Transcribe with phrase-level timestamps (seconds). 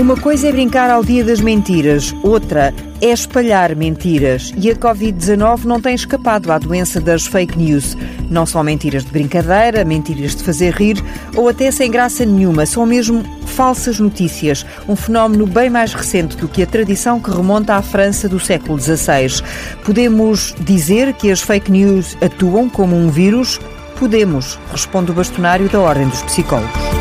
[0.00, 4.50] Uma coisa é brincar ao dia das mentiras, outra é espalhar mentiras.
[4.56, 7.98] E a Covid-19 não tem escapado à doença das fake news.
[8.30, 11.04] Não são mentiras de brincadeira, mentiras de fazer rir
[11.36, 12.64] ou até sem graça nenhuma.
[12.64, 14.64] São mesmo falsas notícias.
[14.88, 18.80] Um fenómeno bem mais recente do que a tradição que remonta à França do século
[18.80, 19.42] XVI.
[19.84, 23.60] Podemos dizer que as fake news atuam como um vírus?
[23.98, 26.99] Podemos, responde o bastonário da Ordem dos Psicólogos.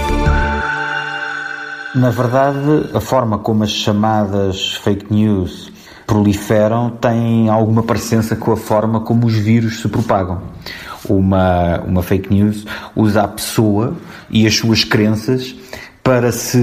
[1.96, 5.72] Na verdade, a forma como as chamadas fake news
[6.06, 10.40] proliferam tem alguma parecença com a forma como os vírus se propagam.
[11.08, 13.96] Uma, uma fake news usa a pessoa
[14.30, 15.56] e as suas crenças
[16.04, 16.60] para se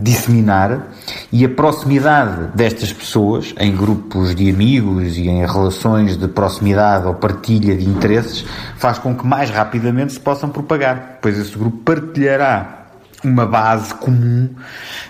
[0.00, 0.88] disseminar
[1.32, 7.14] e a proximidade destas pessoas em grupos de amigos e em relações de proximidade ou
[7.14, 8.44] partilha de interesses
[8.76, 12.77] faz com que mais rapidamente se possam propagar, pois esse grupo partilhará
[13.24, 14.48] uma base comum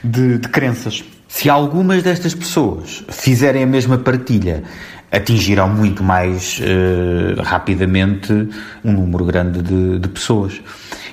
[0.02, 1.04] de, de crenças.
[1.28, 4.64] Se algumas destas pessoas fizerem a mesma partilha,
[5.12, 8.32] atingirão muito mais uh, rapidamente
[8.84, 10.60] um número grande de, de pessoas.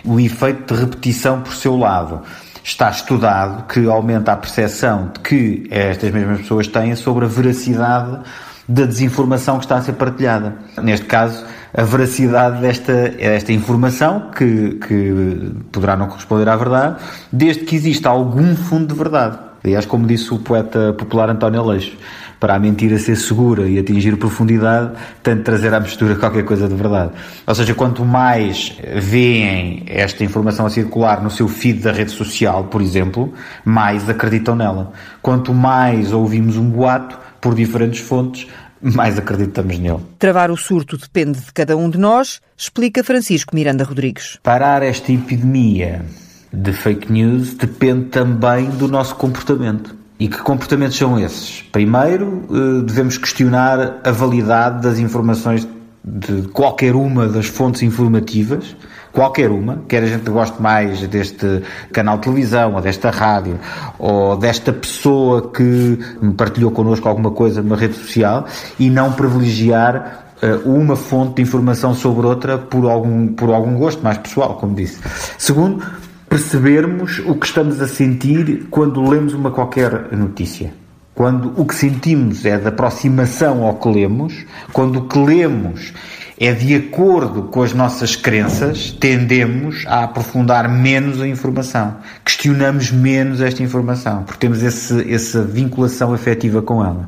[0.03, 2.21] O efeito de repetição por seu lado
[2.63, 8.19] está estudado que aumenta a percepção que estas mesmas pessoas têm sobre a veracidade
[8.67, 10.55] da desinformação que está a ser partilhada.
[10.81, 11.45] Neste caso,
[11.77, 18.09] a veracidade desta, desta informação, que, que poderá não corresponder à verdade, desde que exista
[18.09, 19.37] algum fundo de verdade.
[19.63, 21.97] Aliás, como disse o poeta popular António Aleixo,
[22.39, 24.91] para a mentira ser segura e atingir profundidade,
[25.23, 27.11] de trazer à mistura qualquer coisa de verdade.
[27.45, 32.65] Ou seja, quanto mais veem esta informação a circular no seu feed da rede social,
[32.65, 34.91] por exemplo, mais acreditam nela.
[35.21, 38.47] Quanto mais ouvimos um boato por diferentes fontes,
[38.81, 39.99] mais acreditamos nele.
[40.19, 44.37] Travar o surto depende de cada um de nós, explica Francisco Miranda Rodrigues.
[44.43, 46.05] Parar esta epidemia
[46.51, 49.95] de fake news depende também do nosso comportamento.
[50.17, 51.61] E que comportamentos são esses?
[51.73, 55.67] Primeiro, eh, devemos questionar a validade das informações
[56.01, 58.75] de qualquer uma das fontes informativas
[59.15, 63.57] qualquer uma, quer a gente goste mais deste canal de televisão, ou desta rádio,
[63.97, 65.97] ou desta pessoa que
[66.35, 68.45] partilhou connosco alguma coisa numa rede social,
[68.77, 74.03] e não privilegiar uh, uma fonte de informação sobre outra por algum, por algum gosto
[74.03, 74.99] mais pessoal, como disse.
[75.37, 75.83] Segundo,
[76.27, 80.84] percebermos o que estamos a sentir quando lemos uma qualquer notícia.
[81.15, 85.93] Quando o que sentimos é de aproximação ao que lemos, quando o que lemos
[86.37, 91.95] é de acordo com as nossas crenças, tendemos a aprofundar menos a informação.
[92.25, 97.07] Questionamos menos esta informação, porque temos esse, essa vinculação afetiva com ela.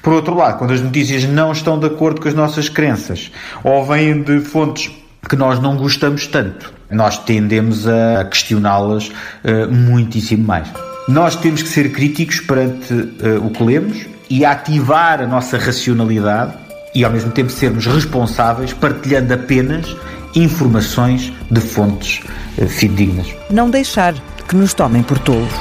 [0.00, 3.30] Por outro lado, quando as notícias não estão de acordo com as nossas crenças,
[3.62, 4.90] ou vêm de fontes
[5.28, 10.93] que nós não gostamos tanto, nós tendemos a questioná-las uh, muitíssimo mais.
[11.06, 16.54] Nós temos que ser críticos perante uh, o que lemos e ativar a nossa racionalidade
[16.94, 19.94] e ao mesmo tempo sermos responsáveis, partilhando apenas
[20.34, 22.22] informações de fontes
[22.56, 23.34] eh, fidedignas.
[23.50, 24.14] Não deixar
[24.48, 25.52] que nos tomem por tolos.